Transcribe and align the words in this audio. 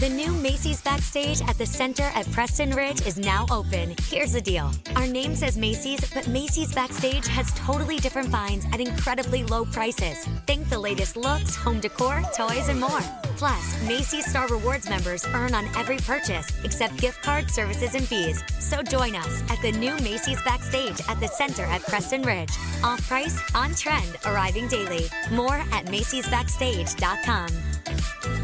The 0.00 0.08
new 0.08 0.32
Macy's 0.32 0.80
Backstage 0.80 1.42
at 1.42 1.58
the 1.58 1.66
Center 1.66 2.04
at 2.14 2.24
Preston 2.32 2.70
Ridge 2.70 3.06
is 3.06 3.18
now 3.18 3.44
open. 3.50 3.94
Here's 4.04 4.32
the 4.32 4.40
deal 4.40 4.72
our 4.96 5.06
name 5.06 5.34
says 5.34 5.58
Macy's, 5.58 6.00
but 6.14 6.26
Macy's 6.26 6.74
Backstage 6.74 7.26
has 7.26 7.52
totally 7.52 7.98
different 7.98 8.30
finds 8.30 8.64
at 8.72 8.80
incredibly 8.80 9.44
low 9.44 9.66
prices. 9.66 10.24
Think 10.46 10.70
the 10.70 10.78
latest 10.78 11.18
looks, 11.18 11.54
home 11.54 11.80
decor, 11.80 12.22
toys, 12.34 12.70
and 12.70 12.80
more. 12.80 13.02
Plus, 13.36 13.86
Macy's 13.86 14.24
Star 14.24 14.48
Rewards 14.48 14.88
members 14.88 15.26
earn 15.34 15.54
on 15.54 15.66
every 15.76 15.98
purchase, 15.98 16.50
except 16.64 16.96
gift 16.96 17.22
card 17.22 17.50
services 17.50 17.94
and 17.94 18.08
fees. 18.08 18.42
So 18.58 18.82
join 18.82 19.14
us 19.14 19.42
at 19.50 19.60
the 19.60 19.72
new 19.72 19.94
Macy's 19.98 20.42
Backstage 20.46 20.98
at 21.10 21.20
the 21.20 21.28
Center 21.28 21.64
at 21.64 21.82
Preston 21.82 22.22
Ridge. 22.22 22.52
Off 22.82 23.06
price, 23.06 23.38
on 23.54 23.74
trend, 23.74 24.16
arriving 24.24 24.66
daily. 24.68 25.10
More 25.30 25.56
at 25.56 25.84
Macy'sBackstage.com. 25.88 28.39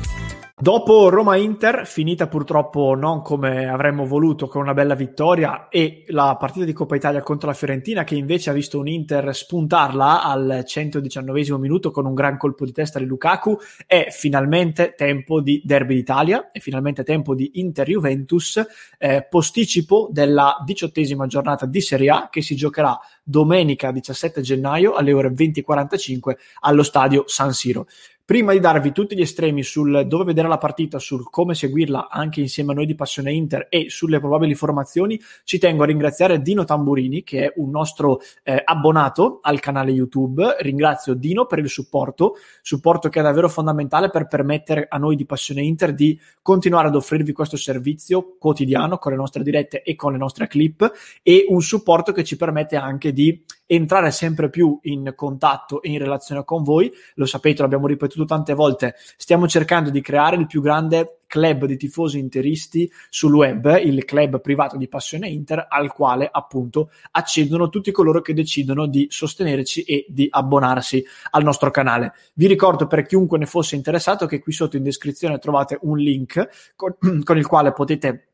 Dopo 0.58 1.10
Roma-Inter, 1.10 1.86
finita 1.86 2.28
purtroppo 2.28 2.94
non 2.94 3.20
come 3.20 3.68
avremmo 3.68 4.06
voluto 4.06 4.48
con 4.48 4.62
una 4.62 4.72
bella 4.72 4.94
vittoria 4.94 5.68
e 5.68 6.04
la 6.06 6.34
partita 6.40 6.64
di 6.64 6.72
Coppa 6.72 6.96
Italia 6.96 7.20
contro 7.20 7.48
la 7.48 7.54
Fiorentina 7.54 8.04
che 8.04 8.14
invece 8.14 8.48
ha 8.48 8.54
visto 8.54 8.78
un 8.78 8.88
Inter 8.88 9.34
spuntarla 9.34 10.22
al 10.22 10.62
119 10.64 11.58
minuto 11.58 11.90
con 11.90 12.06
un 12.06 12.14
gran 12.14 12.38
colpo 12.38 12.64
di 12.64 12.72
testa 12.72 12.98
di 12.98 13.04
Lukaku, 13.04 13.58
è 13.86 14.06
finalmente 14.10 14.94
tempo 14.96 15.42
di 15.42 15.60
Derby 15.62 15.96
d'Italia, 15.96 16.50
è 16.50 16.58
finalmente 16.58 17.04
tempo 17.04 17.34
di 17.34 17.50
Inter-Juventus, 17.56 18.66
eh, 18.96 19.26
posticipo 19.28 20.08
della 20.10 20.56
diciottesima 20.64 21.26
giornata 21.26 21.66
di 21.66 21.82
Serie 21.82 22.08
A 22.08 22.28
che 22.30 22.40
si 22.40 22.56
giocherà 22.56 22.98
domenica 23.22 23.90
17 23.90 24.40
gennaio 24.40 24.94
alle 24.94 25.12
ore 25.12 25.28
20.45 25.28 26.36
allo 26.60 26.82
stadio 26.82 27.24
San 27.26 27.52
Siro. 27.52 27.86
Prima 28.26 28.50
di 28.50 28.58
darvi 28.58 28.90
tutti 28.90 29.14
gli 29.14 29.20
estremi 29.20 29.62
sul 29.62 30.04
dove 30.08 30.24
vedere 30.24 30.48
la 30.48 30.58
partita, 30.58 30.98
sul 30.98 31.30
come 31.30 31.54
seguirla 31.54 32.08
anche 32.10 32.40
insieme 32.40 32.72
a 32.72 32.74
noi 32.74 32.84
di 32.84 32.96
Passione 32.96 33.32
Inter 33.32 33.68
e 33.70 33.88
sulle 33.88 34.18
probabili 34.18 34.56
formazioni, 34.56 35.16
ci 35.44 35.58
tengo 35.58 35.84
a 35.84 35.86
ringraziare 35.86 36.42
Dino 36.42 36.64
Tamburini, 36.64 37.22
che 37.22 37.44
è 37.44 37.52
un 37.58 37.70
nostro 37.70 38.18
eh, 38.42 38.60
abbonato 38.64 39.38
al 39.42 39.60
canale 39.60 39.92
YouTube. 39.92 40.56
Ringrazio 40.58 41.14
Dino 41.14 41.46
per 41.46 41.60
il 41.60 41.68
supporto, 41.68 42.34
supporto 42.62 43.08
che 43.10 43.20
è 43.20 43.22
davvero 43.22 43.48
fondamentale 43.48 44.10
per 44.10 44.26
permettere 44.26 44.86
a 44.90 44.98
noi 44.98 45.14
di 45.14 45.24
Passione 45.24 45.62
Inter 45.62 45.94
di 45.94 46.18
continuare 46.42 46.88
ad 46.88 46.96
offrirvi 46.96 47.30
questo 47.30 47.56
servizio 47.56 48.34
quotidiano 48.40 48.98
con 48.98 49.12
le 49.12 49.18
nostre 49.18 49.44
dirette 49.44 49.82
e 49.82 49.94
con 49.94 50.10
le 50.10 50.18
nostre 50.18 50.48
clip 50.48 50.90
e 51.22 51.46
un 51.48 51.62
supporto 51.62 52.10
che 52.10 52.24
ci 52.24 52.36
permette 52.36 52.74
anche 52.74 53.12
di 53.12 53.40
entrare 53.66 54.10
sempre 54.10 54.48
più 54.48 54.78
in 54.82 55.12
contatto 55.14 55.82
e 55.82 55.90
in 55.90 55.98
relazione 55.98 56.44
con 56.44 56.62
voi. 56.62 56.90
Lo 57.14 57.26
sapete, 57.26 57.62
l'abbiamo 57.62 57.86
ripetuto 57.86 58.24
tante 58.24 58.54
volte, 58.54 58.94
stiamo 59.16 59.46
cercando 59.48 59.90
di 59.90 60.00
creare 60.00 60.36
il 60.36 60.46
più 60.46 60.62
grande 60.62 61.18
club 61.26 61.64
di 61.64 61.76
tifosi 61.76 62.18
interisti 62.18 62.90
sul 63.10 63.34
web, 63.34 63.80
il 63.82 64.04
club 64.04 64.40
privato 64.40 64.76
di 64.76 64.88
Passione 64.88 65.28
Inter, 65.28 65.66
al 65.68 65.92
quale 65.92 66.28
appunto 66.30 66.90
accedono 67.10 67.68
tutti 67.68 67.90
coloro 67.90 68.20
che 68.20 68.32
decidono 68.32 68.86
di 68.86 69.06
sostenerci 69.10 69.82
e 69.82 70.06
di 70.08 70.28
abbonarsi 70.30 71.04
al 71.30 71.42
nostro 71.42 71.70
canale. 71.70 72.14
Vi 72.34 72.46
ricordo 72.46 72.86
per 72.86 73.04
chiunque 73.04 73.38
ne 73.38 73.46
fosse 73.46 73.76
interessato 73.76 74.26
che 74.26 74.40
qui 74.40 74.52
sotto 74.52 74.76
in 74.76 74.84
descrizione 74.84 75.38
trovate 75.38 75.78
un 75.82 75.98
link 75.98 76.74
con, 76.76 76.96
con 77.24 77.36
il 77.36 77.46
quale 77.46 77.72
potete 77.72 78.28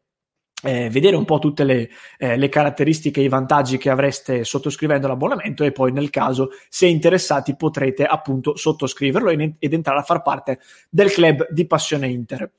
eh, 0.62 0.88
vedere 0.90 1.16
un 1.16 1.24
po' 1.24 1.38
tutte 1.38 1.64
le, 1.64 1.90
eh, 2.18 2.36
le, 2.36 2.48
caratteristiche 2.48 3.20
e 3.20 3.24
i 3.24 3.28
vantaggi 3.28 3.78
che 3.78 3.90
avreste 3.90 4.44
sottoscrivendo 4.44 5.08
l'abbonamento 5.08 5.64
e 5.64 5.72
poi 5.72 5.92
nel 5.92 6.10
caso 6.10 6.50
se 6.68 6.86
interessati 6.86 7.56
potrete 7.56 8.04
appunto 8.04 8.56
sottoscriverlo 8.56 9.30
ed 9.30 9.72
entrare 9.72 9.98
a 9.98 10.02
far 10.02 10.22
parte 10.22 10.60
del 10.88 11.10
club 11.10 11.48
di 11.50 11.66
Passione 11.66 12.08
Inter. 12.08 12.50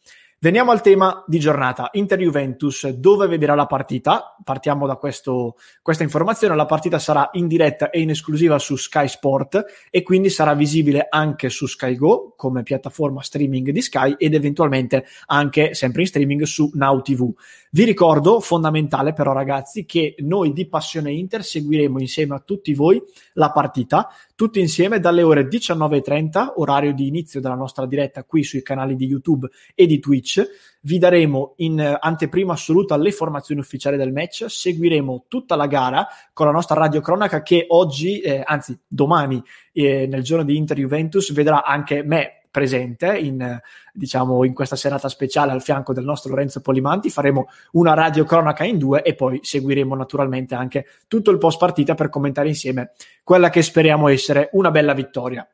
Veniamo 0.43 0.71
al 0.71 0.81
tema 0.81 1.23
di 1.25 1.39
giornata, 1.39 1.87
Inter-Juventus, 1.93 2.89
dove 2.89 3.27
vedrà 3.27 3.55
la 3.55 3.65
partita? 3.65 4.35
Partiamo 4.43 4.85
da 4.85 4.97
questo, 4.97 5.55
questa 5.81 6.03
informazione, 6.03 6.53
la 6.53 6.65
partita 6.65 6.99
sarà 6.99 7.29
in 7.35 7.47
diretta 7.47 7.89
e 7.89 8.01
in 8.01 8.09
esclusiva 8.09 8.59
su 8.59 8.75
Sky 8.75 9.07
Sport 9.07 9.63
e 9.89 10.03
quindi 10.03 10.29
sarà 10.29 10.53
visibile 10.53 11.07
anche 11.09 11.47
su 11.47 11.65
Sky 11.65 11.95
Go 11.95 12.33
come 12.35 12.61
piattaforma 12.61 13.21
streaming 13.21 13.69
di 13.69 13.81
Sky 13.81 14.15
ed 14.17 14.33
eventualmente 14.33 15.05
anche 15.27 15.73
sempre 15.75 16.01
in 16.01 16.07
streaming 16.07 16.41
su 16.41 16.69
Now 16.73 17.01
TV. 17.01 17.33
Vi 17.75 17.85
ricordo, 17.85 18.39
fondamentale 18.39 19.13
però 19.13 19.33
ragazzi, 19.33 19.85
che 19.85 20.13
noi 20.19 20.53
di 20.53 20.67
Passione 20.67 21.11
Inter 21.11 21.43
seguiremo 21.43 21.99
insieme 21.99 22.35
a 22.35 22.39
tutti 22.39 22.73
voi 22.73 23.01
la 23.33 23.49
partita, 23.51 24.09
tutti 24.35 24.59
insieme 24.59 24.99
dalle 24.99 25.23
ore 25.23 25.47
19.30, 25.47 26.51
orario 26.57 26.93
di 26.93 27.07
inizio 27.07 27.41
della 27.41 27.55
nostra 27.55 27.87
diretta 27.87 28.25
qui 28.25 28.43
sui 28.43 28.61
canali 28.61 28.95
di 28.95 29.05
YouTube 29.05 29.47
e 29.73 29.87
di 29.87 29.99
Twitch. 29.99 30.32
Vi 30.81 30.97
daremo 30.97 31.53
in 31.57 31.97
anteprima 31.99 32.53
assoluta 32.53 32.97
le 32.97 33.11
formazioni 33.11 33.61
ufficiali 33.61 33.95
del 33.95 34.11
match, 34.11 34.45
seguiremo 34.49 35.25
tutta 35.27 35.55
la 35.55 35.67
gara 35.67 36.07
con 36.33 36.45
la 36.45 36.51
nostra 36.51 36.79
radiocronaca 36.79 37.41
che 37.41 37.65
oggi, 37.69 38.19
eh, 38.19 38.43
anzi 38.45 38.77
domani, 38.85 39.41
eh, 39.71 40.07
nel 40.07 40.23
giorno 40.23 40.43
di 40.43 40.57
Inter 40.57 40.77
Juventus, 40.77 41.31
vedrà 41.31 41.63
anche 41.63 42.03
me 42.03 42.43
presente 42.53 43.17
in, 43.17 43.59
diciamo, 43.91 44.43
in 44.43 44.53
questa 44.53 44.75
serata 44.75 45.09
speciale 45.09 45.51
al 45.51 45.63
fianco 45.63 45.91
del 45.91 46.03
nostro 46.03 46.29
Lorenzo 46.29 46.61
Polimanti. 46.61 47.09
Faremo 47.09 47.47
una 47.71 47.95
radio 47.95 48.25
cronaca 48.25 48.63
in 48.63 48.77
due 48.77 49.01
e 49.01 49.15
poi 49.15 49.39
seguiremo 49.41 49.95
naturalmente 49.95 50.53
anche 50.53 50.85
tutto 51.07 51.31
il 51.31 51.39
post 51.39 51.57
partita 51.57 51.95
per 51.95 52.09
commentare 52.09 52.49
insieme 52.49 52.91
quella 53.23 53.49
che 53.49 53.63
speriamo 53.63 54.07
essere 54.07 54.49
una 54.51 54.69
bella 54.69 54.93
vittoria. 54.93 55.47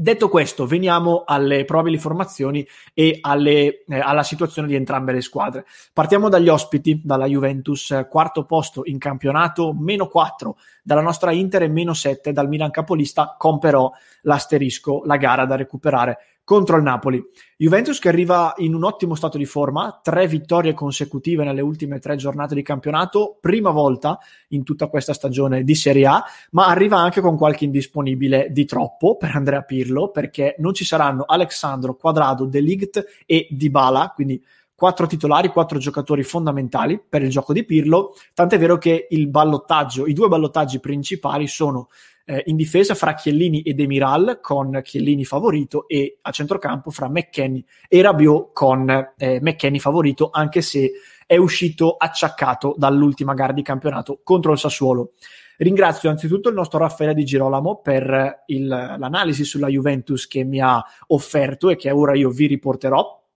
Detto 0.00 0.28
questo, 0.28 0.64
veniamo 0.64 1.24
alle 1.26 1.64
probabili 1.64 1.98
formazioni 1.98 2.64
e 2.94 3.18
alle, 3.20 3.82
eh, 3.82 3.98
alla 3.98 4.22
situazione 4.22 4.68
di 4.68 4.76
entrambe 4.76 5.10
le 5.10 5.20
squadre. 5.20 5.66
Partiamo 5.92 6.28
dagli 6.28 6.48
ospiti, 6.48 7.00
dalla 7.02 7.26
Juventus, 7.26 8.06
quarto 8.08 8.44
posto 8.44 8.82
in 8.84 8.98
campionato, 8.98 9.74
meno 9.76 10.06
4 10.06 10.56
dalla 10.84 11.00
nostra 11.00 11.32
Inter 11.32 11.62
e 11.62 11.68
meno 11.68 11.94
7 11.94 12.30
dal 12.30 12.46
Milan 12.46 12.70
capolista, 12.70 13.34
con 13.36 13.58
però 13.58 13.90
l'asterisco, 14.20 15.02
la 15.04 15.16
gara 15.16 15.46
da 15.46 15.56
recuperare 15.56 16.37
contro 16.48 16.78
il 16.78 16.82
Napoli. 16.82 17.22
Juventus 17.58 17.98
che 17.98 18.08
arriva 18.08 18.54
in 18.56 18.72
un 18.72 18.82
ottimo 18.82 19.14
stato 19.14 19.36
di 19.36 19.44
forma, 19.44 20.00
tre 20.02 20.26
vittorie 20.26 20.72
consecutive 20.72 21.44
nelle 21.44 21.60
ultime 21.60 21.98
tre 21.98 22.16
giornate 22.16 22.54
di 22.54 22.62
campionato, 22.62 23.36
prima 23.38 23.68
volta 23.68 24.18
in 24.48 24.64
tutta 24.64 24.86
questa 24.86 25.12
stagione 25.12 25.62
di 25.62 25.74
Serie 25.74 26.06
A, 26.06 26.24
ma 26.52 26.68
arriva 26.68 26.96
anche 26.96 27.20
con 27.20 27.36
qualche 27.36 27.66
indisponibile 27.66 28.48
di 28.50 28.64
troppo 28.64 29.18
per 29.18 29.32
Andrea 29.34 29.60
Pirlo, 29.60 30.08
perché 30.08 30.54
non 30.60 30.72
ci 30.72 30.86
saranno 30.86 31.24
Alexandro, 31.26 31.96
Quadrado, 31.96 32.46
De 32.46 32.60
Ligt 32.60 33.24
e 33.26 33.46
Dybala, 33.50 34.12
quindi 34.14 34.42
quattro 34.78 35.08
titolari, 35.08 35.48
quattro 35.48 35.80
giocatori 35.80 36.22
fondamentali 36.22 37.02
per 37.04 37.20
il 37.22 37.30
gioco 37.30 37.52
di 37.52 37.64
Pirlo, 37.64 38.14
tant'è 38.32 38.60
vero 38.60 38.78
che 38.78 39.08
il 39.10 39.26
ballottaggio, 39.26 40.06
i 40.06 40.12
due 40.12 40.28
ballottaggi 40.28 40.78
principali 40.78 41.48
sono 41.48 41.88
eh, 42.24 42.44
in 42.46 42.54
difesa 42.54 42.94
fra 42.94 43.14
Chiellini 43.14 43.62
e 43.62 43.74
Demiral 43.74 44.38
con 44.40 44.78
Chiellini 44.84 45.24
favorito 45.24 45.88
e 45.88 46.18
a 46.22 46.30
centrocampo 46.30 46.92
fra 46.92 47.08
McKenny 47.08 47.64
e 47.88 48.02
Rabiot 48.02 48.52
con 48.52 48.88
eh, 49.16 49.40
McKenny 49.42 49.80
favorito 49.80 50.30
anche 50.32 50.60
se 50.60 50.92
è 51.26 51.36
uscito 51.36 51.96
acciaccato 51.98 52.76
dall'ultima 52.78 53.34
gara 53.34 53.52
di 53.52 53.62
campionato 53.62 54.20
contro 54.22 54.52
il 54.52 54.58
Sassuolo. 54.58 55.14
Ringrazio 55.56 56.08
anzitutto 56.08 56.50
il 56.50 56.54
nostro 56.54 56.78
Raffaele 56.78 57.14
Di 57.14 57.24
Girolamo 57.24 57.80
per 57.82 58.44
il, 58.46 58.68
l'analisi 58.68 59.42
sulla 59.42 59.66
Juventus 59.66 60.28
che 60.28 60.44
mi 60.44 60.60
ha 60.60 60.80
offerto 61.08 61.68
e 61.68 61.74
che 61.74 61.90
ora 61.90 62.14
io 62.14 62.30
vi 62.30 62.46
riporterò. 62.46 63.26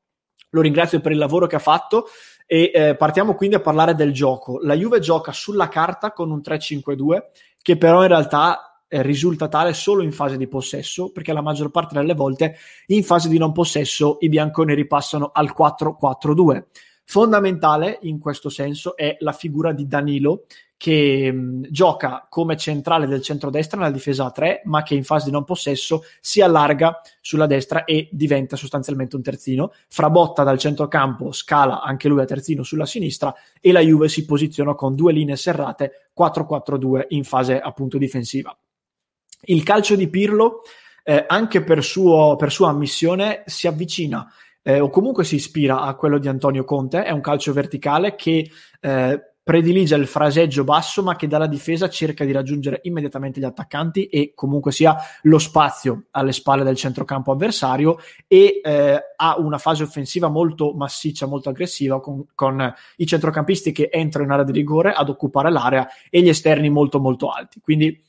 Lo 0.52 0.60
ringrazio 0.60 1.00
per 1.00 1.12
il 1.12 1.18
lavoro 1.18 1.46
che 1.46 1.56
ha 1.56 1.60
fatto 1.60 2.06
e 2.46 2.70
eh, 2.74 2.96
partiamo 2.96 3.34
quindi 3.34 3.56
a 3.56 3.60
parlare 3.60 3.94
del 3.94 4.12
gioco. 4.12 4.58
La 4.62 4.74
Juve 4.74 5.00
gioca 5.00 5.32
sulla 5.32 5.68
carta 5.68 6.12
con 6.12 6.30
un 6.30 6.40
3-5-2 6.44 7.22
che 7.62 7.76
però 7.76 8.02
in 8.02 8.08
realtà 8.08 8.80
eh, 8.88 9.00
risulta 9.00 9.48
tale 9.48 9.72
solo 9.72 10.02
in 10.02 10.12
fase 10.12 10.36
di 10.36 10.46
possesso 10.46 11.10
perché 11.10 11.32
la 11.32 11.40
maggior 11.40 11.70
parte 11.70 11.94
delle 11.94 12.14
volte 12.14 12.56
in 12.88 13.02
fase 13.02 13.30
di 13.30 13.38
non 13.38 13.52
possesso 13.52 14.18
i 14.20 14.28
bianconeri 14.28 14.86
passano 14.86 15.30
al 15.32 15.54
4-4-2. 15.56 16.64
Fondamentale 17.04 17.98
in 18.02 18.18
questo 18.18 18.48
senso 18.48 18.96
è 18.96 19.16
la 19.20 19.32
figura 19.32 19.72
di 19.72 19.86
Danilo 19.86 20.44
che 20.82 21.30
mh, 21.30 21.68
gioca 21.70 22.26
come 22.28 22.56
centrale 22.56 23.06
del 23.06 23.22
centrodestra 23.22 23.78
nella 23.78 23.92
difesa 23.92 24.24
a 24.24 24.32
3, 24.32 24.62
ma 24.64 24.82
che 24.82 24.96
in 24.96 25.04
fase 25.04 25.26
di 25.26 25.30
non 25.30 25.44
possesso 25.44 26.02
si 26.20 26.40
allarga 26.40 27.00
sulla 27.20 27.46
destra 27.46 27.84
e 27.84 28.08
diventa 28.10 28.56
sostanzialmente 28.56 29.14
un 29.14 29.22
terzino. 29.22 29.72
Frabotta 29.86 30.42
dal 30.42 30.58
centrocampo, 30.58 31.30
scala 31.30 31.82
anche 31.82 32.08
lui 32.08 32.20
a 32.20 32.24
terzino 32.24 32.64
sulla 32.64 32.84
sinistra 32.84 33.32
e 33.60 33.70
la 33.70 33.78
Juve 33.78 34.08
si 34.08 34.24
posiziona 34.24 34.74
con 34.74 34.96
due 34.96 35.12
linee 35.12 35.36
serrate 35.36 36.10
4-4-2 36.18 37.04
in 37.10 37.22
fase 37.22 37.60
appunto 37.60 37.96
difensiva. 37.96 38.56
Il 39.42 39.62
calcio 39.62 39.94
di 39.94 40.08
Pirlo, 40.08 40.62
eh, 41.04 41.24
anche 41.28 41.62
per, 41.62 41.84
suo, 41.84 42.34
per 42.34 42.50
sua 42.50 42.70
ammissione, 42.70 43.44
si 43.46 43.68
avvicina 43.68 44.28
eh, 44.62 44.80
o 44.80 44.88
comunque 44.88 45.24
si 45.24 45.36
ispira 45.36 45.80
a 45.80 45.94
quello 45.94 46.18
di 46.18 46.28
Antonio 46.28 46.64
Conte, 46.64 47.04
è 47.04 47.10
un 47.10 47.20
calcio 47.20 47.52
verticale 47.52 48.14
che 48.14 48.50
eh, 48.80 49.32
predilige 49.44 49.96
il 49.96 50.06
fraseggio 50.06 50.62
basso 50.62 51.02
ma 51.02 51.16
che 51.16 51.26
dalla 51.26 51.48
difesa 51.48 51.88
cerca 51.88 52.24
di 52.24 52.30
raggiungere 52.30 52.80
immediatamente 52.84 53.40
gli 53.40 53.44
attaccanti 53.44 54.06
e 54.06 54.32
comunque 54.34 54.70
sia 54.70 54.96
lo 55.22 55.38
spazio 55.38 56.04
alle 56.12 56.32
spalle 56.32 56.62
del 56.62 56.76
centrocampo 56.76 57.32
avversario 57.32 57.98
e 58.28 58.60
eh, 58.62 59.00
ha 59.16 59.38
una 59.38 59.58
fase 59.58 59.82
offensiva 59.82 60.28
molto 60.28 60.74
massiccia, 60.74 61.26
molto 61.26 61.48
aggressiva 61.48 62.00
con, 62.00 62.24
con, 62.34 62.72
i 62.96 63.06
centrocampisti 63.06 63.72
che 63.72 63.88
entrano 63.90 64.26
in 64.26 64.32
area 64.32 64.44
di 64.44 64.52
rigore 64.52 64.92
ad 64.92 65.08
occupare 65.08 65.50
l'area 65.50 65.88
e 66.08 66.22
gli 66.22 66.28
esterni 66.28 66.70
molto 66.70 67.00
molto 67.00 67.28
alti. 67.30 67.58
Quindi 67.60 68.00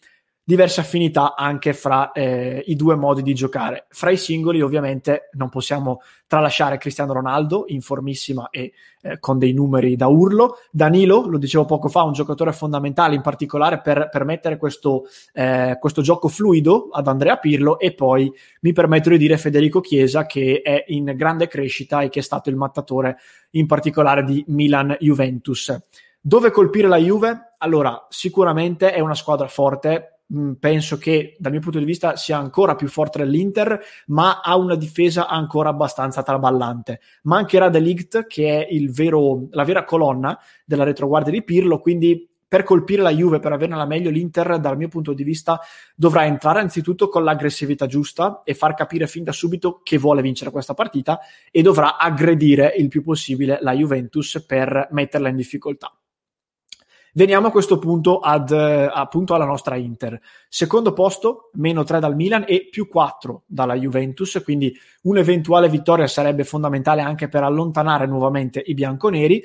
diverse 0.43 0.81
affinità 0.81 1.35
anche 1.35 1.73
fra 1.73 2.11
eh, 2.11 2.63
i 2.67 2.75
due 2.75 2.95
modi 2.95 3.21
di 3.21 3.33
giocare. 3.33 3.85
Fra 3.89 4.09
i 4.09 4.17
singoli, 4.17 4.61
ovviamente, 4.61 5.29
non 5.33 5.49
possiamo 5.49 6.01
tralasciare 6.27 6.77
Cristiano 6.77 7.13
Ronaldo, 7.13 7.65
in 7.67 7.81
formissima 7.81 8.49
e 8.49 8.73
eh, 9.01 9.19
con 9.19 9.37
dei 9.37 9.53
numeri 9.53 9.95
da 9.95 10.07
urlo. 10.07 10.57
Danilo, 10.71 11.29
lo 11.29 11.37
dicevo 11.37 11.65
poco 11.65 11.87
fa, 11.87 12.03
un 12.03 12.11
giocatore 12.11 12.51
fondamentale, 12.51 13.15
in 13.15 13.21
particolare 13.21 13.79
per 13.79 14.09
permettere 14.11 14.57
questo, 14.57 15.03
eh, 15.31 15.77
questo 15.79 16.01
gioco 16.01 16.27
fluido 16.27 16.89
ad 16.91 17.07
Andrea 17.07 17.37
Pirlo. 17.37 17.79
E 17.79 17.93
poi 17.93 18.31
mi 18.61 18.73
permetto 18.73 19.09
di 19.09 19.17
dire 19.17 19.37
Federico 19.37 19.79
Chiesa, 19.79 20.25
che 20.25 20.61
è 20.61 20.83
in 20.87 21.13
grande 21.15 21.47
crescita 21.47 22.01
e 22.01 22.09
che 22.09 22.19
è 22.19 22.23
stato 22.23 22.49
il 22.49 22.57
mattatore, 22.57 23.17
in 23.51 23.65
particolare 23.65 24.23
di 24.23 24.43
Milan-Juventus. 24.47 25.79
Dove 26.19 26.51
colpire 26.51 26.87
la 26.87 26.97
Juve? 26.97 27.53
Allora, 27.57 28.07
sicuramente 28.09 28.93
è 28.93 28.99
una 29.01 29.13
squadra 29.13 29.47
forte, 29.47 30.12
Mm, 30.35 30.53
penso 30.53 30.97
che 30.97 31.35
dal 31.38 31.51
mio 31.51 31.62
punto 31.62 31.77
di 31.77 31.85
vista 31.85 32.15
sia 32.15 32.38
ancora 32.38 32.75
più 32.75 32.88
forte 32.88 33.19
dell'Inter, 33.19 33.80
ma 34.07 34.41
ha 34.41 34.56
una 34.57 34.75
difesa 34.75 35.27
ancora 35.27 35.69
abbastanza 35.69 36.24
traballante. 36.24 37.01
Mancherà 37.24 37.69
De 37.69 37.80
Ligt, 37.80 38.25
che 38.25 38.65
è 38.65 38.80
vero, 38.89 39.47
la 39.51 39.63
vera 39.63 39.83
colonna 39.83 40.38
della 40.65 40.83
retroguardia 40.83 41.31
di 41.31 41.44
Pirlo, 41.44 41.80
quindi 41.80 42.27
per 42.47 42.63
colpire 42.63 43.01
la 43.01 43.12
Juve, 43.12 43.39
per 43.39 43.51
averne 43.51 43.75
la 43.75 43.85
meglio, 43.85 44.12
l'Inter, 44.12 44.59
dal 44.59 44.77
mio 44.77 44.88
punto 44.88 45.13
di 45.13 45.24
vista, 45.24 45.59
dovrà 45.95 46.25
entrare 46.25 46.59
anzitutto 46.59 47.09
con 47.09 47.24
l'aggressività 47.24 47.88
giusta 47.88 48.41
e 48.44 48.53
far 48.53 48.75
capire 48.75 49.07
fin 49.07 49.24
da 49.24 49.31
subito 49.31 49.81
che 49.83 49.97
vuole 49.97 50.21
vincere 50.21 50.51
questa 50.51 50.75
partita 50.75 51.19
e 51.51 51.62
dovrà 51.63 51.97
aggredire 51.97 52.74
il 52.77 52.89
più 52.89 53.03
possibile 53.03 53.57
la 53.62 53.74
Juventus 53.74 54.44
per 54.45 54.88
metterla 54.91 55.29
in 55.29 55.36
difficoltà. 55.36 55.95
Veniamo 57.15 57.45
a 57.45 57.51
questo 57.51 57.77
punto 57.77 58.18
ad, 58.21 58.50
eh, 58.50 58.89
appunto 58.92 59.36
alla 59.36 59.45
nostra 59.45 59.75
Inter. 59.75 60.19
Secondo 60.50 60.94
posto, 60.94 61.51
meno 61.54 61.83
3 61.83 62.00
dal 62.00 62.15
Milan 62.15 62.44
e 62.48 62.69
più 62.71 62.88
4 62.88 63.44
dalla 63.45 63.75
Juventus, 63.75 64.42
quindi 64.44 64.75
un'eventuale 65.04 65.69
vittoria 65.69 66.07
sarebbe 66.07 66.44
fondamentale 66.44 67.01
anche 67.01 67.30
per 67.30 67.44
allontanare 67.44 68.07
nuovamente 68.07 68.63
i 68.65 68.74
bianconeri. 68.74 69.44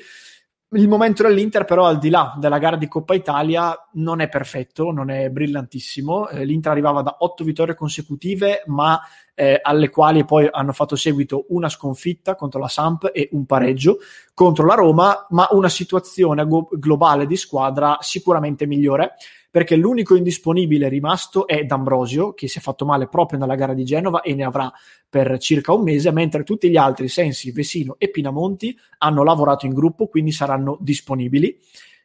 Il 0.73 0.87
momento 0.87 1.23
dell'Inter, 1.23 1.65
però, 1.65 1.87
al 1.87 1.99
di 1.99 2.11
là 2.11 2.35
della 2.39 2.59
gara 2.59 2.77
di 2.77 2.89
Coppa 2.89 3.15
Italia, 3.15 3.75
non 3.93 4.21
è 4.21 4.29
perfetto, 4.29 4.91
non 4.91 5.09
è 5.09 5.31
brillantissimo. 5.31 6.29
Eh, 6.29 6.45
L'Inter 6.45 6.73
arrivava 6.73 7.01
da 7.01 7.17
otto 7.21 7.43
vittorie 7.43 7.75
consecutive, 7.75 8.65
ma 8.67 9.01
eh, 9.35 9.59
alle 9.63 9.89
quali 9.89 10.27
poi 10.27 10.47
hanno 10.51 10.73
fatto 10.73 10.95
seguito 10.95 11.47
una 11.49 11.71
sconfitta 11.71 12.35
contro 12.35 12.61
la 12.61 12.69
Samp 12.69 13.11
e 13.15 13.31
un 13.33 13.47
pareggio 13.47 13.97
contro 14.35 14.67
la 14.67 14.75
Roma, 14.75 15.27
ma 15.31 15.49
una 15.53 15.71
situazione 15.71 16.47
globale 16.73 17.25
di 17.25 17.37
squadra 17.39 17.97
sicuramente 18.01 18.67
migliore 18.67 19.15
perché 19.51 19.77
l'unico 19.77 20.15
indisponibile 20.15 20.89
rimasto 20.89 21.47
è 21.47 21.65
D'Ambrosio, 21.65 22.35
che 22.35 22.49
si 22.49 22.59
è 22.59 22.61
fatto 22.61 22.85
male 22.85 23.09
proprio 23.09 23.39
nella 23.39 23.55
gara 23.55 23.75
di 23.75 23.85
Genova 23.85 24.21
e 24.21 24.35
ne 24.35 24.45
avrà 24.45 24.73
per 25.09 25.39
circa 25.39 25.73
un 25.73 25.83
mese, 25.83 26.13
mentre 26.13 26.45
tutti 26.45 26.71
gli 26.71 26.77
altri, 26.77 27.09
Sensi, 27.09 27.51
Vesino 27.51 27.97
e 27.99 28.11
Pinamonti, 28.11 28.77
hanno 28.99 29.23
lavorato 29.23 29.67
in 29.67 29.73
gruppo, 29.73 30.07
quindi 30.07 30.33
saranno 30.33 30.77
disponibili. 30.81 31.59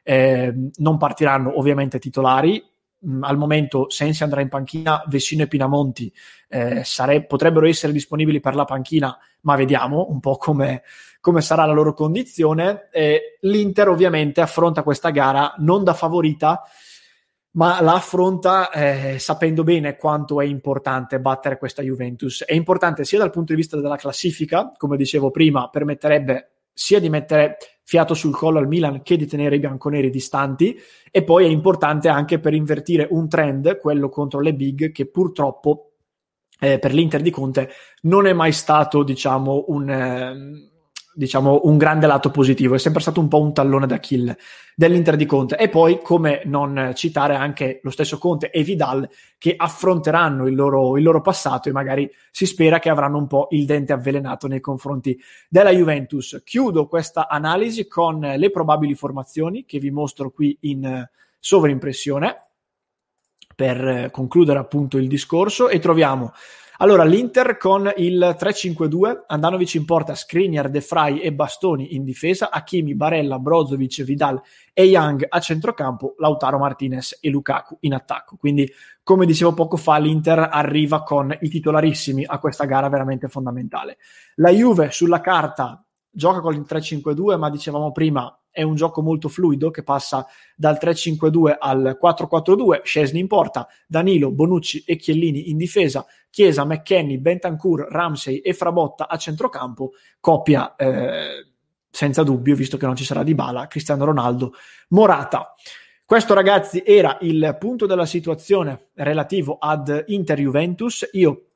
Eh, 0.03 0.53
non 0.75 0.97
partiranno 0.97 1.57
ovviamente 1.57 1.99
titolari, 1.99 2.61
Mm, 3.05 3.23
al 3.23 3.37
momento 3.37 3.89
Sensi 3.89 4.23
andrà 4.23 4.39
in 4.39 4.47
panchina, 4.47 5.03
Vessino 5.07 5.43
e 5.43 5.47
Pinamonti 5.47 6.11
eh, 6.47 6.83
sare- 6.85 7.25
potrebbero 7.25 7.65
essere 7.67 7.91
disponibili 7.91 8.39
per 8.39 8.55
la 8.55 8.63
panchina, 8.63 9.17
ma 9.41 9.55
vediamo 9.57 10.07
un 10.09 10.19
po' 10.21 10.37
come, 10.37 10.83
come 11.19 11.41
sarà 11.41 11.65
la 11.65 11.73
loro 11.73 11.93
condizione. 11.93 12.87
Eh, 12.91 13.37
L'Inter 13.41 13.89
ovviamente 13.89 14.39
affronta 14.39 14.83
questa 14.83 15.09
gara 15.09 15.53
non 15.57 15.83
da 15.83 15.93
favorita, 15.93 16.63
ma 17.53 17.81
la 17.81 17.93
affronta 17.93 18.71
eh, 18.71 19.19
sapendo 19.19 19.63
bene 19.63 19.95
quanto 19.95 20.41
è 20.41 20.45
importante 20.45 21.19
battere 21.19 21.57
questa 21.57 21.83
Juventus. 21.83 22.43
È 22.45 22.53
importante 22.53 23.03
sia 23.03 23.19
dal 23.19 23.29
punto 23.29 23.53
di 23.53 23.59
vista 23.59 23.79
della 23.79 23.95
classifica, 23.95 24.71
come 24.77 24.97
dicevo 24.97 25.29
prima, 25.31 25.69
permetterebbe 25.69 26.49
sia 26.73 26.99
di 26.99 27.09
mettere 27.09 27.57
fiato 27.83 28.15
sul 28.15 28.35
collo 28.35 28.57
al 28.57 28.67
Milan 28.67 29.03
che 29.03 29.17
di 29.17 29.27
tenere 29.27 29.57
i 29.57 29.59
bianconeri 29.59 30.09
distanti 30.09 30.75
e 31.11 31.23
poi 31.23 31.45
è 31.45 31.49
importante 31.49 32.07
anche 32.07 32.39
per 32.39 32.53
invertire 32.53 33.07
un 33.11 33.29
trend, 33.29 33.77
quello 33.77 34.09
contro 34.09 34.39
le 34.39 34.53
big, 34.55 34.91
che 34.91 35.05
purtroppo 35.05 35.91
eh, 36.59 36.79
per 36.79 36.93
l'Inter 36.93 37.21
di 37.21 37.29
Conte 37.29 37.69
non 38.03 38.25
è 38.25 38.33
mai 38.33 38.51
stato 38.51 39.03
diciamo 39.03 39.65
un... 39.67 39.89
Eh, 39.89 40.71
diciamo, 41.13 41.61
un 41.63 41.77
grande 41.77 42.07
lato 42.07 42.31
positivo, 42.31 42.75
è 42.75 42.79
sempre 42.79 43.01
stato 43.01 43.19
un 43.19 43.27
po' 43.27 43.41
un 43.41 43.53
tallone 43.53 43.85
d'Achille 43.85 44.37
dell'Inter 44.75 45.15
di 45.15 45.25
Conte. 45.25 45.57
E 45.57 45.69
poi, 45.69 45.99
come 46.01 46.41
non 46.45 46.91
citare 46.95 47.35
anche 47.35 47.79
lo 47.83 47.89
stesso 47.89 48.17
Conte 48.17 48.49
e 48.49 48.63
Vidal 48.63 49.07
che 49.37 49.53
affronteranno 49.55 50.47
il 50.47 50.55
loro, 50.55 50.97
il 50.97 51.03
loro 51.03 51.21
passato 51.21 51.69
e 51.69 51.71
magari 51.71 52.09
si 52.31 52.45
spera 52.45 52.79
che 52.79 52.89
avranno 52.89 53.17
un 53.17 53.27
po' 53.27 53.47
il 53.51 53.65
dente 53.65 53.93
avvelenato 53.93 54.47
nei 54.47 54.59
confronti 54.59 55.19
della 55.49 55.71
Juventus. 55.71 56.41
Chiudo 56.43 56.87
questa 56.87 57.27
analisi 57.27 57.87
con 57.87 58.19
le 58.19 58.51
probabili 58.51 58.95
formazioni 58.95 59.65
che 59.65 59.79
vi 59.79 59.91
mostro 59.91 60.31
qui 60.31 60.57
in 60.61 61.07
sovrimpressione 61.39 62.37
per 63.55 64.09
concludere 64.11 64.59
appunto 64.59 64.97
il 64.97 65.07
discorso 65.07 65.69
e 65.69 65.79
troviamo 65.79 66.31
allora, 66.77 67.03
l'Inter 67.03 67.57
con 67.57 67.91
il 67.97 68.35
3-5-2, 68.37 69.23
Andanovic 69.27 69.75
in 69.75 69.85
porta, 69.85 70.15
Skriniar, 70.15 70.69
De 70.69 70.81
Frey 70.81 71.19
e 71.19 71.33
Bastoni 71.33 71.95
in 71.95 72.03
difesa, 72.03 72.49
Hakimi, 72.51 72.95
Barella, 72.95 73.39
Brozovic, 73.39 74.03
Vidal 74.03 74.41
e 74.73 74.85
Young 74.85 75.25
a 75.29 75.39
centrocampo, 75.39 76.15
Lautaro 76.17 76.57
Martinez 76.57 77.17
e 77.21 77.29
Lukaku 77.29 77.77
in 77.81 77.93
attacco. 77.93 78.37
Quindi, 78.37 78.69
come 79.03 79.25
dicevo 79.25 79.53
poco 79.53 79.77
fa, 79.77 79.97
l'Inter 79.97 80.49
arriva 80.51 81.03
con 81.03 81.35
i 81.41 81.49
titolarissimi 81.49 82.25
a 82.25 82.39
questa 82.39 82.65
gara 82.65 82.89
veramente 82.89 83.27
fondamentale. 83.27 83.97
La 84.35 84.49
Juve 84.49 84.91
sulla 84.91 85.21
carta 85.21 85.85
gioca 86.09 86.39
con 86.39 86.53
il 86.53 86.65
3-5-2, 86.67 87.37
ma 87.37 87.49
dicevamo 87.49 87.91
prima 87.91 88.37
è 88.53 88.61
un 88.61 88.75
gioco 88.75 89.01
molto 89.01 89.27
fluido 89.27 89.71
che 89.71 89.83
passa 89.83 90.25
dal 90.55 90.77
3-5-2 90.79 91.55
al 91.59 91.97
4-4-2, 92.01 92.81
Scesni 92.83 93.19
in 93.19 93.27
porta, 93.27 93.67
Danilo, 93.87 94.31
Bonucci 94.31 94.83
e 94.85 94.95
Chiellini 94.95 95.49
in 95.49 95.57
difesa, 95.57 96.05
Chiesa, 96.29 96.63
McKenny, 96.63 97.17
Bentancur, 97.17 97.87
Ramsey 97.89 98.37
e 98.37 98.53
Frabotta 98.53 99.09
a 99.09 99.17
centrocampo, 99.17 99.93
coppia 100.19 100.75
eh, 100.75 101.47
senza 101.89 102.23
dubbio, 102.23 102.55
visto 102.55 102.77
che 102.77 102.85
non 102.85 102.95
ci 102.95 103.03
sarà 103.03 103.23
Di 103.23 103.35
Bala, 103.35 103.67
Cristiano 103.67 104.05
Ronaldo, 104.05 104.53
Morata. 104.89 105.53
Questo 106.05 106.33
ragazzi 106.35 106.83
era 106.85 107.17
il 107.21 107.57
punto 107.59 107.87
della 107.87 108.05
situazione 108.05 108.89
relativo 108.95 109.57
ad 109.59 110.03
Inter 110.07 110.39
Juventus. 110.39 111.09
Io 111.13 111.52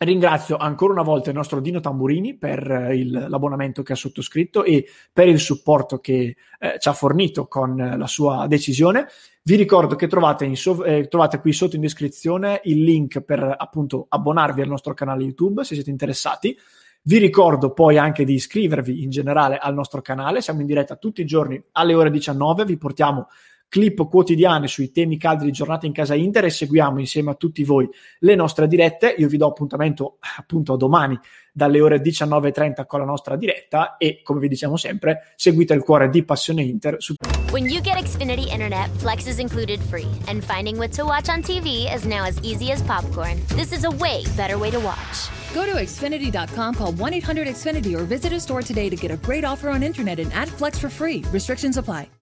Ringrazio 0.00 0.56
ancora 0.56 0.92
una 0.92 1.02
volta 1.02 1.30
il 1.30 1.34
nostro 1.34 1.58
Dino 1.58 1.80
Tamburini 1.80 2.36
per 2.36 2.70
eh, 2.70 2.96
il, 2.96 3.26
l'abbonamento 3.28 3.82
che 3.82 3.94
ha 3.94 3.96
sottoscritto 3.96 4.62
e 4.62 4.86
per 5.12 5.26
il 5.26 5.40
supporto 5.40 5.98
che 5.98 6.36
eh, 6.60 6.76
ci 6.78 6.88
ha 6.88 6.92
fornito 6.92 7.48
con 7.48 7.74
la 7.76 8.06
sua 8.06 8.46
decisione. 8.46 9.08
Vi 9.42 9.56
ricordo 9.56 9.96
che 9.96 10.06
trovate, 10.06 10.54
so- 10.54 10.84
eh, 10.84 11.08
trovate, 11.08 11.40
qui 11.40 11.52
sotto 11.52 11.74
in 11.74 11.82
descrizione 11.82 12.60
il 12.64 12.84
link 12.84 13.22
per 13.22 13.56
appunto 13.58 14.06
abbonarvi 14.08 14.60
al 14.60 14.68
nostro 14.68 14.94
canale 14.94 15.24
YouTube 15.24 15.64
se 15.64 15.74
siete 15.74 15.90
interessati. 15.90 16.56
Vi 17.02 17.18
ricordo 17.18 17.72
poi 17.72 17.98
anche 17.98 18.24
di 18.24 18.34
iscrivervi 18.34 19.02
in 19.02 19.10
generale 19.10 19.58
al 19.58 19.74
nostro 19.74 20.00
canale. 20.00 20.42
Siamo 20.42 20.60
in 20.60 20.66
diretta 20.66 20.94
tutti 20.94 21.22
i 21.22 21.26
giorni 21.26 21.60
alle 21.72 21.94
ore 21.94 22.12
19. 22.12 22.64
Vi 22.64 22.76
portiamo 22.76 23.26
clip 23.68 24.08
quotidiane 24.08 24.66
sui 24.66 24.90
temi 24.90 25.18
caldi 25.18 25.44
di 25.44 25.52
giornata 25.52 25.86
in 25.86 25.92
casa 25.92 26.14
Inter 26.14 26.46
e 26.46 26.50
seguiamo 26.50 26.98
insieme 26.98 27.30
a 27.30 27.34
tutti 27.34 27.64
voi 27.64 27.88
le 28.20 28.34
nostre 28.34 28.66
dirette. 28.66 29.14
Io 29.18 29.28
vi 29.28 29.36
do 29.36 29.46
appuntamento 29.46 30.18
appunto 30.38 30.76
domani 30.76 31.18
dalle 31.52 31.80
ore 31.80 32.00
19.30 32.00 32.86
con 32.86 33.00
la 33.00 33.06
nostra 33.06 33.36
diretta 33.36 33.96
e 33.96 34.20
come 34.22 34.40
vi 34.40 34.48
diciamo 34.48 34.76
sempre 34.76 35.32
seguite 35.36 35.74
il 35.74 35.82
cuore 35.82 36.08
di 36.08 36.24
Passione 36.24 36.62
Inter 36.62 36.96
su 36.98 37.14
When 37.50 37.64
you 37.64 37.80
get 37.80 37.96
Xfinity 37.96 38.50
Internet, 38.50 38.90
Flex 38.98 39.26
is 39.26 39.38
included 39.38 39.80
free 39.80 40.08
and 40.26 40.44
finding 40.44 40.76
what 40.76 40.92
to 40.92 41.04
watch 41.04 41.28
on 41.28 41.40
TV 41.40 41.92
is 41.92 42.04
now 42.04 42.24
as 42.24 42.38
easy 42.42 42.70
as 42.70 42.82
popcorn. 42.82 43.40
This 43.56 43.72
is 43.72 43.84
a 43.84 43.90
way 43.90 44.22
better 44.36 44.58
way 44.58 44.70
to 44.70 44.78
watch. 44.78 45.30
Go 45.54 45.64
to 45.64 45.80
Xfinity.com, 45.80 46.74
call 46.74 46.92
1 46.92 47.14
800 47.14 47.48
Xfinity, 47.48 47.94
or 47.94 48.04
visit 48.04 48.32
a 48.32 48.40
store 48.40 48.62
today 48.62 48.90
to 48.90 48.96
get 48.96 49.10
a 49.10 49.16
great 49.16 49.44
offer 49.44 49.70
on 49.70 49.82
internet 49.82 50.18
and 50.18 50.30
add 50.32 50.48
Flex 50.48 50.78
for 50.78 50.90
free. 50.90 51.24
Restrictions 51.32 51.78
apply. 51.78 52.08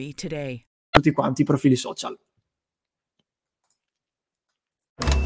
1-888-RECOVERY 0.00 0.12
today. 0.16 0.64
Tutti 0.92 1.12
quanti 1.12 1.42
i 1.42 1.44
profili 1.44 1.76
social. 1.76 2.16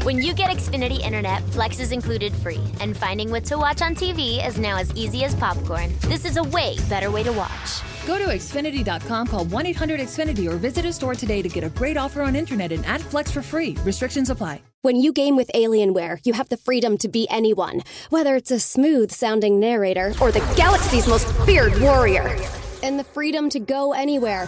When 0.03 0.21
you 0.21 0.35
get 0.35 0.51
Xfinity 0.51 0.99
Internet, 0.99 1.41
Flex 1.51 1.79
is 1.79 1.91
included 1.91 2.31
free, 2.31 2.61
and 2.79 2.95
finding 2.95 3.31
what 3.31 3.43
to 3.45 3.57
watch 3.57 3.81
on 3.81 3.95
TV 3.95 4.45
is 4.45 4.59
now 4.59 4.77
as 4.77 4.93
easy 4.95 5.23
as 5.23 5.33
popcorn. 5.33 5.91
This 6.01 6.25
is 6.25 6.37
a 6.37 6.43
way 6.43 6.77
better 6.87 7.09
way 7.09 7.23
to 7.23 7.31
watch. 7.31 7.81
Go 8.05 8.19
to 8.19 8.25
Xfinity.com, 8.25 9.25
call 9.25 9.45
1 9.45 9.65
800 9.65 9.99
Xfinity, 9.99 10.47
or 10.47 10.57
visit 10.57 10.85
a 10.85 10.93
store 10.93 11.15
today 11.15 11.41
to 11.41 11.49
get 11.49 11.63
a 11.63 11.69
great 11.69 11.97
offer 11.97 12.21
on 12.21 12.35
internet 12.35 12.71
and 12.71 12.85
add 12.85 13.01
Flex 13.01 13.31
for 13.31 13.41
free. 13.41 13.75
Restrictions 13.83 14.29
apply. 14.29 14.61
When 14.83 14.95
you 14.95 15.11
game 15.11 15.35
with 15.35 15.49
Alienware, 15.55 16.19
you 16.23 16.33
have 16.33 16.49
the 16.49 16.57
freedom 16.57 16.99
to 16.99 17.07
be 17.07 17.27
anyone, 17.31 17.81
whether 18.11 18.35
it's 18.35 18.51
a 18.51 18.59
smooth 18.59 19.09
sounding 19.09 19.59
narrator 19.59 20.13
or 20.21 20.31
the 20.31 20.45
galaxy's 20.55 21.07
most 21.07 21.27
feared 21.47 21.75
warrior, 21.81 22.37
and 22.85 22.99
the 22.99 23.03
freedom 23.03 23.49
to 23.49 23.59
go 23.59 23.93
anywhere 23.93 24.47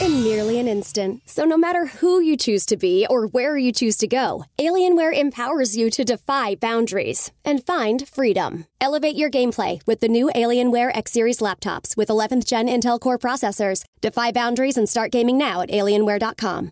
in 0.00 0.22
nearly 0.22 0.58
an 0.58 0.68
instant. 0.68 1.22
So 1.26 1.44
no 1.44 1.56
matter 1.56 1.86
who 1.86 2.20
you 2.20 2.36
choose 2.36 2.66
to 2.66 2.76
be 2.76 3.06
or 3.08 3.26
where 3.26 3.56
you 3.56 3.72
choose 3.72 3.96
to 3.98 4.06
go, 4.06 4.44
Alienware 4.58 5.18
empowers 5.18 5.76
you 5.76 5.88
to 5.90 6.04
defy 6.04 6.54
boundaries 6.54 7.32
and 7.44 7.64
find 7.64 8.06
freedom. 8.06 8.66
Elevate 8.80 9.16
your 9.16 9.30
gameplay 9.30 9.80
with 9.86 10.00
the 10.00 10.08
new 10.08 10.30
Alienware 10.34 10.94
X 10.96 11.12
Series 11.12 11.38
laptops 11.38 11.96
with 11.96 12.08
11th 12.08 12.46
gen 12.46 12.68
Intel 12.68 13.00
Core 13.00 13.18
processors. 13.18 13.84
Defy 14.00 14.32
boundaries 14.32 14.76
and 14.76 14.88
start 14.88 15.10
gaming 15.10 15.38
now 15.38 15.62
at 15.62 15.70
alienware.com. 15.70 16.70